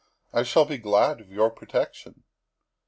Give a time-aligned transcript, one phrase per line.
[0.33, 2.23] I shall be glad of your protection."